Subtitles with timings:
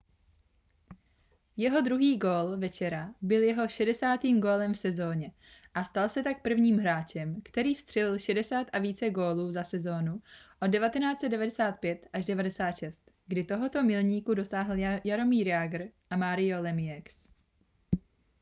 [1.57, 4.19] jeho druhý gól večera byl jeho 60.
[4.39, 5.31] gólem v sezóně
[5.73, 10.21] a stal se tak prvním hráčem který vstřelil 60 a více gólů za sezónu
[10.61, 12.91] od 1995-96
[13.27, 17.29] kdy tohoto milníku dosáhli jaromír jágr a mario lemieux